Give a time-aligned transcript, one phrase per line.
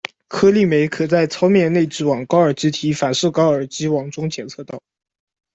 [0.27, 4.81] 颗粒酶可在糙面内质网、高尔基体、反式高尔基网中检测到。